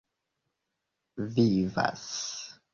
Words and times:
vivas 1.17 2.09